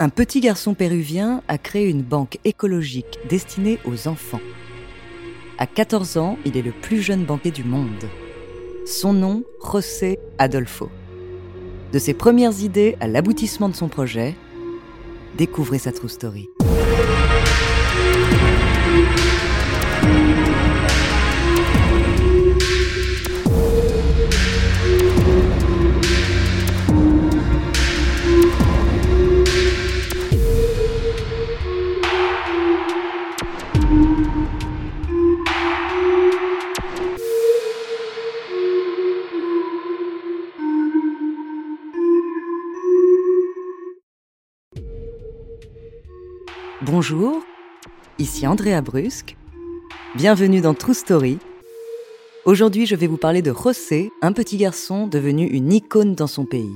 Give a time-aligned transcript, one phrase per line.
[0.00, 4.40] Un petit garçon péruvien a créé une banque écologique destinée aux enfants.
[5.58, 8.04] À 14 ans, il est le plus jeune banquier du monde.
[8.86, 10.88] Son nom, José Adolfo.
[11.92, 14.36] De ses premières idées à l'aboutissement de son projet,
[15.36, 16.48] découvrez sa true story.
[46.90, 47.42] Bonjour,
[48.18, 49.36] ici Andrea Brusque.
[50.14, 51.38] Bienvenue dans True Story.
[52.46, 56.46] Aujourd'hui, je vais vous parler de José, un petit garçon devenu une icône dans son
[56.46, 56.74] pays.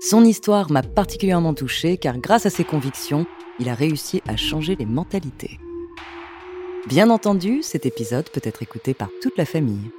[0.00, 3.24] Son histoire m'a particulièrement touchée car grâce à ses convictions,
[3.60, 5.60] il a réussi à changer les mentalités.
[6.88, 9.92] Bien entendu, cet épisode peut être écouté par toute la famille.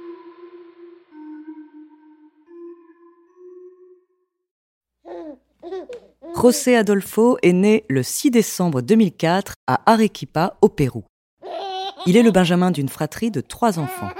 [6.44, 11.02] José Adolfo est né le 6 décembre 2004 à Arequipa, au Pérou.
[12.04, 14.10] Il est le benjamin d'une fratrie de trois enfants.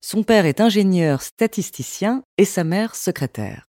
[0.00, 3.66] Son père est ingénieur statisticien et sa mère secrétaire.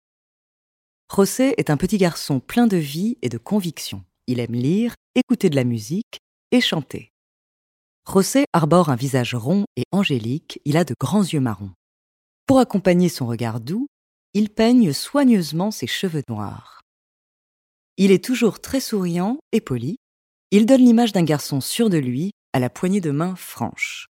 [1.13, 4.01] José est un petit garçon plein de vie et de conviction.
[4.25, 6.21] Il aime lire, écouter de la musique
[6.53, 7.11] et chanter.
[8.09, 11.71] José arbore un visage rond et angélique, il a de grands yeux marrons.
[12.47, 13.87] Pour accompagner son regard doux,
[14.33, 16.81] il peigne soigneusement ses cheveux noirs.
[17.97, 19.97] Il est toujours très souriant et poli.
[20.51, 24.07] Il donne l'image d'un garçon sûr de lui, à la poignée de main franche.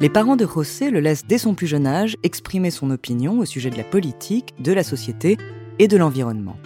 [0.00, 3.44] Les parents de José le laissent dès son plus jeune âge exprimer son opinion au
[3.44, 5.36] sujet de la politique, de la société
[5.80, 6.56] et de l'environnement.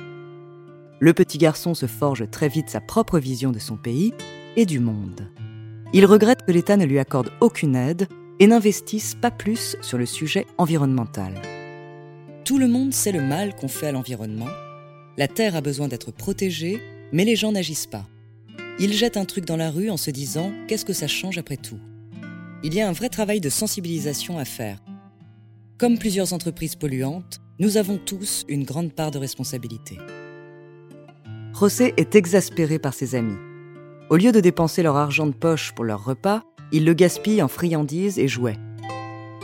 [1.01, 4.13] Le petit garçon se forge très vite sa propre vision de son pays
[4.57, 5.33] et du monde.
[5.95, 8.07] Il regrette que l'État ne lui accorde aucune aide
[8.39, 11.35] et n'investissent pas plus sur le sujet environnemental.
[12.45, 14.49] Tout le monde sait le mal qu'on fait à l'environnement.
[15.17, 16.83] La Terre a besoin d'être protégée,
[17.13, 18.07] mais les gens n'agissent pas.
[18.79, 21.57] Ils jettent un truc dans la rue en se disant qu'est-ce que ça change après
[21.57, 21.79] tout?
[22.65, 24.79] Il y a un vrai travail de sensibilisation à faire.
[25.79, 29.99] Comme plusieurs entreprises polluantes, nous avons tous une grande part de responsabilité.
[31.59, 33.39] José est exaspéré par ses amis.
[34.11, 36.43] Au lieu de dépenser leur argent de poche pour leur repas,
[36.73, 38.59] il le gaspille en friandises et jouets.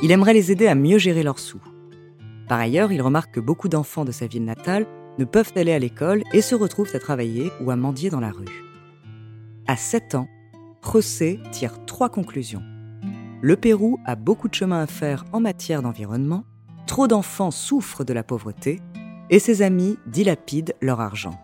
[0.02, 1.60] Il aimerait les aider à mieux gérer leurs sous.
[2.48, 4.86] Par ailleurs, il remarque que beaucoup d'enfants de sa ville natale
[5.18, 8.30] ne peuvent aller à l'école et se retrouvent à travailler ou à mendier dans la
[8.30, 8.64] rue.
[9.66, 10.28] À 7 ans,
[10.82, 12.62] José tire trois conclusions.
[13.42, 16.44] Le Pérou a beaucoup de chemin à faire en matière d'environnement,
[16.86, 18.80] trop d'enfants souffrent de la pauvreté
[19.28, 21.38] et ses amis dilapident leur argent.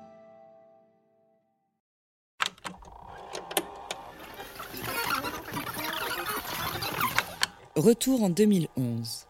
[7.77, 9.27] Retour en 2011.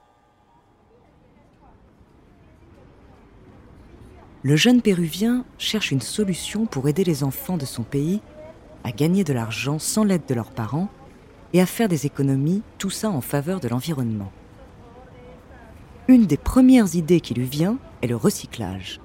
[4.43, 8.21] Le jeune Péruvien cherche une solution pour aider les enfants de son pays
[8.85, 10.91] à gagner de l'argent sans l'aide de leurs parents
[11.55, 14.31] et à faire des économies, tout ça en faveur de l'environnement.
[16.07, 19.01] Une des premières idées qui lui vient est le recyclage.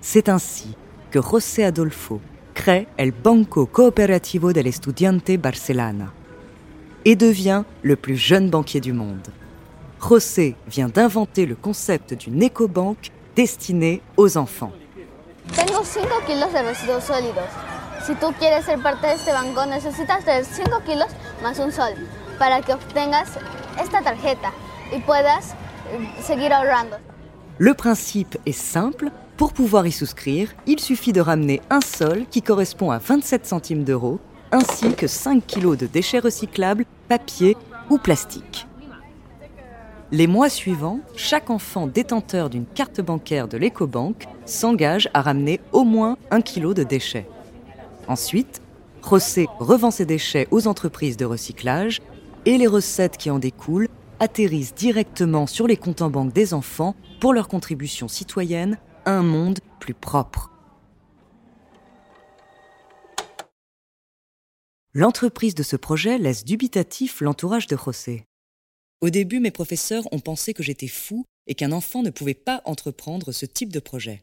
[0.00, 0.76] C'est ainsi
[1.12, 2.20] que José Adolfo
[2.54, 6.12] crée El Banco Cooperativo del Estudiante Barcelona
[7.04, 9.28] et devient le plus jeune banquier du monde.
[10.00, 14.72] José vient d'inventer le concept d'une éco-banque destinée aux enfants.
[15.54, 17.48] Tengo 5 kilos de residuos sólidos.
[18.06, 21.08] Si tú quieres ser parte de este banco, necesitas tener 5 kilos
[21.42, 21.94] más un sol
[22.38, 23.28] para que obtengas
[23.80, 24.52] esta tarjeta
[24.92, 25.54] y puedas
[25.92, 26.96] eh, seguir ahorrando.
[27.58, 29.10] Le principe est simple.
[29.36, 33.84] Pour pouvoir y souscrire, il suffit de ramener un sol qui correspond à 27 centimes
[33.84, 34.20] d'euros,
[34.52, 37.56] ainsi que 5 kilos de déchets recyclables, papier
[37.90, 38.66] ou plastique.
[40.12, 45.84] Les mois suivants, chaque enfant détenteur d'une carte bancaire de l'écobanque s'engage à ramener au
[45.84, 47.26] moins un kilo de déchets.
[48.08, 48.60] Ensuite,
[49.02, 52.02] José revend ses déchets aux entreprises de recyclage
[52.44, 53.88] et les recettes qui en découlent
[54.20, 59.22] atterrissent directement sur les comptes en banque des enfants pour leur contribution citoyenne à un
[59.22, 60.51] monde plus propre.
[64.94, 68.26] L'entreprise de ce projet laisse dubitatif l'entourage de José.
[69.00, 72.60] Au début, mes professeurs ont pensé que j'étais fou et qu'un enfant ne pouvait pas
[72.66, 74.22] entreprendre ce type de projet.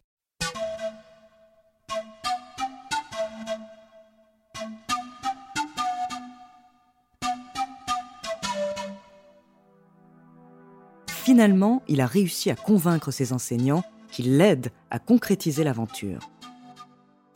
[11.08, 16.30] Finalement, il a réussi à convaincre ses enseignants qui l'aident à concrétiser l'aventure.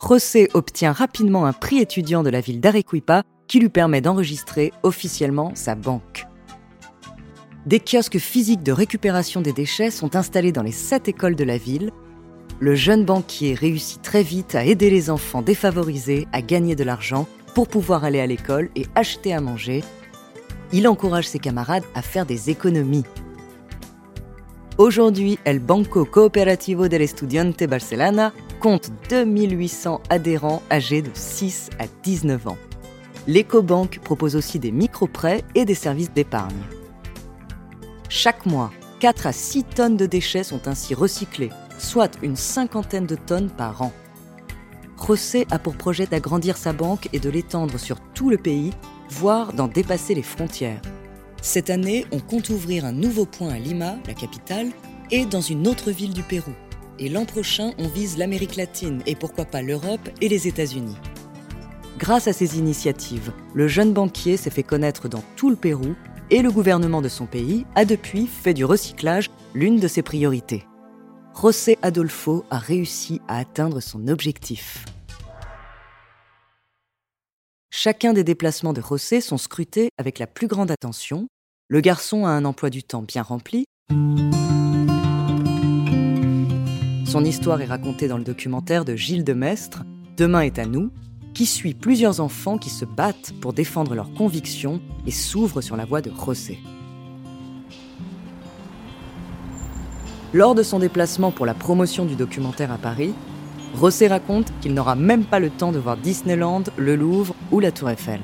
[0.06, 5.52] José obtient rapidement un prix étudiant de la ville d'Arequipa qui lui permet d'enregistrer officiellement
[5.54, 6.26] sa banque.
[7.64, 11.56] Des kiosques physiques de récupération des déchets sont installés dans les sept écoles de la
[11.56, 11.90] ville.
[12.60, 17.26] Le jeune banquier réussit très vite à aider les enfants défavorisés à gagner de l'argent
[17.54, 19.82] pour pouvoir aller à l'école et acheter à manger.
[20.72, 23.04] Il encourage ses camarades à faire des économies.
[24.76, 32.48] Aujourd'hui, El Banco Cooperativo del Estudiante Barcelona compte 2800 adhérents âgés de 6 à 19
[32.48, 32.58] ans.
[33.28, 36.64] L'EcoBank propose aussi des micro-prêts et des services d'épargne.
[38.08, 43.14] Chaque mois, 4 à 6 tonnes de déchets sont ainsi recyclés, soit une cinquantaine de
[43.14, 43.92] tonnes par an.
[45.06, 48.72] José a pour projet d'agrandir sa banque et de l'étendre sur tout le pays,
[49.08, 50.82] voire d'en dépasser les frontières.
[51.44, 54.70] Cette année, on compte ouvrir un nouveau point à Lima, la capitale,
[55.10, 56.54] et dans une autre ville du Pérou.
[56.98, 60.96] Et l'an prochain, on vise l'Amérique latine et pourquoi pas l'Europe et les États-Unis.
[61.98, 65.94] Grâce à ces initiatives, le jeune banquier s'est fait connaître dans tout le Pérou
[66.30, 70.64] et le gouvernement de son pays a depuis fait du recyclage l'une de ses priorités.
[71.38, 74.86] José Adolfo a réussi à atteindre son objectif.
[77.70, 81.28] Chacun des déplacements de José sont scrutés avec la plus grande attention.
[81.74, 83.64] Le garçon a un emploi du temps bien rempli.
[87.04, 89.82] Son histoire est racontée dans le documentaire de Gilles de Mestre,
[90.16, 90.92] Demain est à nous,
[91.34, 95.84] qui suit plusieurs enfants qui se battent pour défendre leurs convictions et s'ouvrent sur la
[95.84, 96.60] voie de José.
[100.32, 103.14] Lors de son déplacement pour la promotion du documentaire à Paris,
[103.80, 107.72] José raconte qu'il n'aura même pas le temps de voir Disneyland, le Louvre ou la
[107.72, 108.20] Tour Eiffel.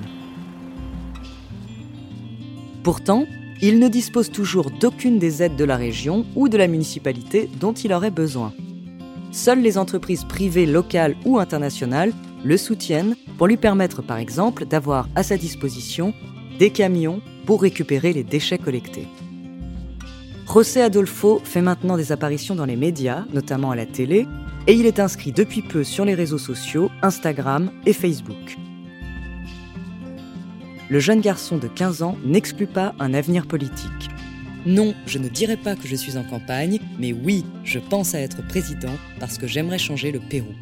[2.85, 3.27] Pourtant,
[3.63, 7.73] il ne dispose toujours d'aucune des aides de la région ou de la municipalité dont
[7.73, 8.53] il aurait besoin.
[9.33, 12.13] Seules les entreprises privées locales ou internationales
[12.45, 16.15] le soutiennent pour lui permettre par exemple d'avoir à sa disposition
[16.59, 19.07] des camions pour récupérer les déchets collectés.
[20.53, 24.27] José Adolfo fait maintenant des apparitions dans les médias, notamment à la télé,
[24.67, 28.60] et il est inscrit depuis peu sur les réseaux sociaux, Instagram et Facebook.
[30.91, 34.11] Le jeune garçon de 15 ans n'exclut pas un avenir politique.
[34.67, 38.21] Non, je ne dirais pas que je suis en campagne, mais oui, je pense à
[38.21, 40.53] être président parce que j'aimerais changer le Pérou.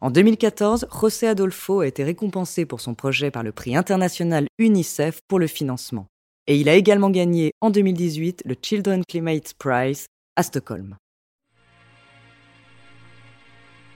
[0.00, 5.20] En 2014, José Adolfo a été récompensé pour son projet par le prix international UNICEF
[5.28, 6.08] pour le financement.
[6.48, 10.96] Et il a également gagné en 2018 le Children Climate Prize à Stockholm.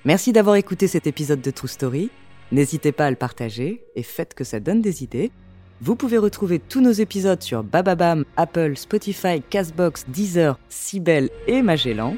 [0.06, 2.10] Merci d'avoir écouté cet épisode de True Story.
[2.52, 5.32] N'hésitez pas à le partager et faites que ça donne des idées.
[5.80, 12.14] Vous pouvez retrouver tous nos épisodes sur Bababam, Apple, Spotify, Castbox, Deezer, Sibel et Magellan.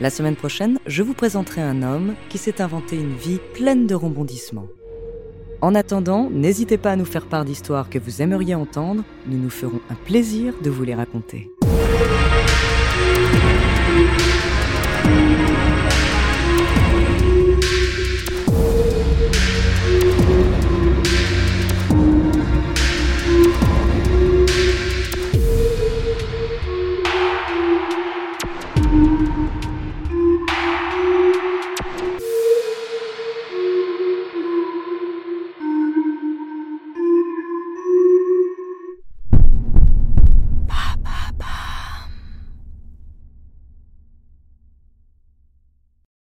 [0.00, 3.94] La semaine prochaine, je vous présenterai un homme qui s'est inventé une vie pleine de
[3.94, 4.66] rebondissements.
[5.60, 9.50] En attendant, n'hésitez pas à nous faire part d'histoires que vous aimeriez entendre, nous nous
[9.50, 11.48] ferons un plaisir de vous les raconter.